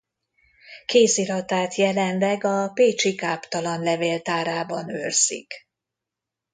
Kéziratát 0.85 1.75
jelenleg 1.75 2.43
a 2.43 2.67
Pécsi 2.69 3.15
Káptalan 3.15 3.81
Levéltárában 3.81 4.89
őrzik. 4.89 5.53